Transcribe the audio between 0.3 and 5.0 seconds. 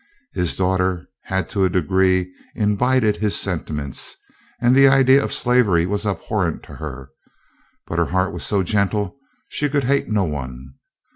His daughter had to a degree imbibed his sentiments, and the